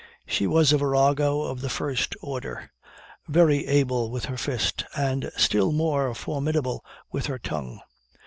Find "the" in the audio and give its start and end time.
1.61-1.69